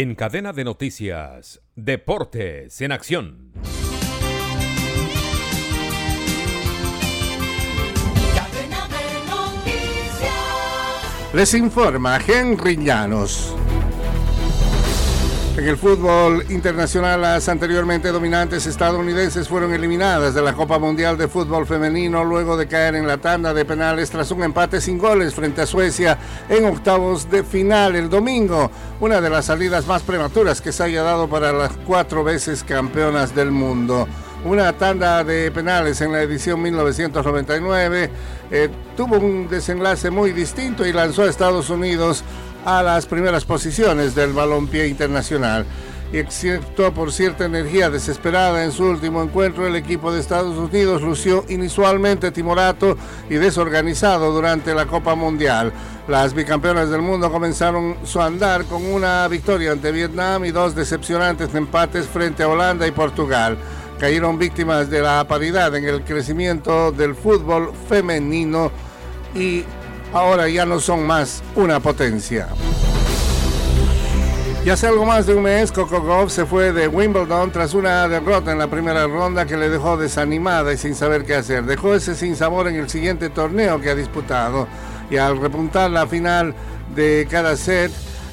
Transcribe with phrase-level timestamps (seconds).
[0.00, 3.50] En cadena de noticias, Deportes en Acción.
[11.34, 13.56] Les informa Henry Llanos.
[15.58, 21.26] En el fútbol internacional, las anteriormente dominantes estadounidenses fueron eliminadas de la Copa Mundial de
[21.26, 25.34] Fútbol Femenino luego de caer en la tanda de penales tras un empate sin goles
[25.34, 26.16] frente a Suecia
[26.48, 28.70] en octavos de final el domingo.
[29.00, 33.34] Una de las salidas más prematuras que se haya dado para las cuatro veces campeonas
[33.34, 34.06] del mundo
[34.44, 38.10] una tanda de penales en la edición 1999,
[38.50, 42.22] eh, tuvo un desenlace muy distinto y lanzó a Estados Unidos
[42.68, 45.64] a las primeras posiciones del balompié internacional.
[46.12, 51.00] Y excepto por cierta energía desesperada en su último encuentro, el equipo de Estados Unidos
[51.00, 52.98] lució inusualmente timorato
[53.30, 55.72] y desorganizado durante la Copa Mundial.
[56.08, 61.54] Las bicampeonas del mundo comenzaron su andar con una victoria ante Vietnam y dos decepcionantes
[61.54, 63.56] empates frente a Holanda y Portugal.
[63.98, 68.70] Cayeron víctimas de la paridad en el crecimiento del fútbol femenino
[69.34, 69.64] y
[70.12, 72.48] ahora ya no son más una potencia.
[74.64, 78.06] Y hace algo más de un mes, Coco Gauff se fue de Wimbledon tras una
[78.06, 81.64] derrota en la primera ronda que le dejó desanimada y sin saber qué hacer.
[81.64, 84.68] Dejó ese sinsabor en el siguiente torneo que ha disputado.
[85.10, 86.54] Y al repuntar la final
[86.94, 87.90] de cada set,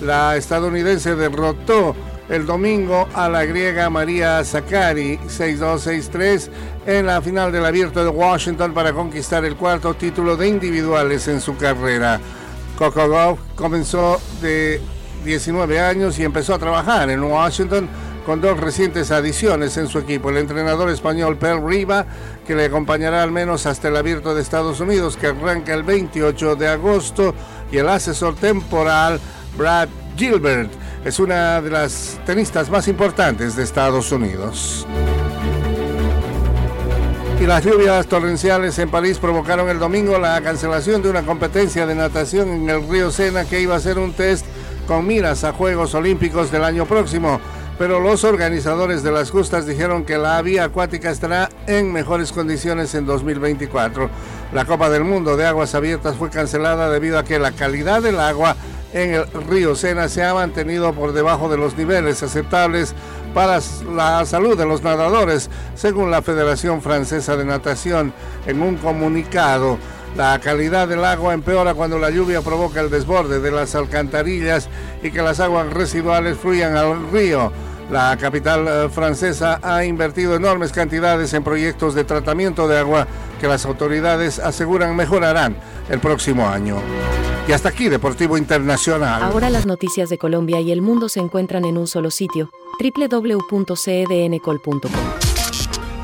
[0.00, 1.94] la estadounidense derrotó
[2.28, 6.48] el domingo a la griega María Zakari 6-2-6-3
[6.86, 11.40] en la final del Abierto de Washington para conquistar el cuarto título de individuales en
[11.40, 12.20] su carrera.
[12.76, 14.80] Coco Gauff comenzó de
[15.24, 17.88] 19 años y empezó a trabajar en Washington
[18.26, 20.30] con dos recientes adiciones en su equipo.
[20.30, 22.06] El entrenador español Per Riva,
[22.44, 26.56] que le acompañará al menos hasta el Abierto de Estados Unidos, que arranca el 28
[26.56, 27.34] de agosto,
[27.70, 29.20] y el asesor temporal
[29.56, 30.72] Brad Gilbert
[31.06, 34.84] es una de las tenistas más importantes de Estados Unidos.
[37.40, 41.94] Y las lluvias torrenciales en París provocaron el domingo la cancelación de una competencia de
[41.94, 44.44] natación en el río Sena que iba a ser un test
[44.88, 47.40] con miras a Juegos Olímpicos del año próximo.
[47.78, 52.96] Pero los organizadores de las justas dijeron que la vía acuática estará en mejores condiciones
[52.96, 54.10] en 2024.
[54.52, 58.18] La Copa del Mundo de Aguas Abiertas fue cancelada debido a que la calidad del
[58.18, 58.56] agua
[58.96, 62.94] en el río Sena se ha mantenido por debajo de los niveles aceptables
[63.34, 63.60] para
[63.94, 68.14] la salud de los nadadores, según la Federación Francesa de Natación
[68.46, 69.76] en un comunicado.
[70.16, 74.70] La calidad del agua empeora cuando la lluvia provoca el desborde de las alcantarillas
[75.02, 77.52] y que las aguas residuales fluyan al río.
[77.90, 83.06] La capital eh, francesa ha invertido enormes cantidades en proyectos de tratamiento de agua
[83.38, 85.54] que las autoridades aseguran mejorarán
[85.90, 86.78] el próximo año.
[87.48, 89.22] Y hasta aquí, Deportivo Internacional.
[89.22, 94.90] Ahora las noticias de Colombia y el mundo se encuentran en un solo sitio, www.cedncol.com.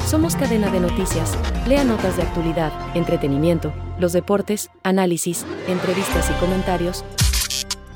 [0.07, 1.37] Somos cadena de noticias.
[1.67, 7.05] Lea notas de actualidad, entretenimiento, los deportes, análisis, entrevistas y comentarios.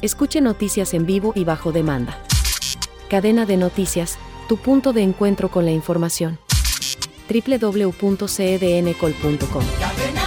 [0.02, 2.18] Escuche noticias en vivo y bajo demanda.
[3.08, 4.18] Cadena de noticias,
[4.48, 6.40] tu punto de encuentro con la información.
[7.28, 10.25] www.cedncol.com.